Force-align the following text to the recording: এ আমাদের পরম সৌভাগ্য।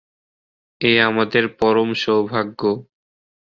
এ 0.81 0.91
আমাদের 1.01 1.43
পরম 1.59 1.89
সৌভাগ্য। 2.03 2.61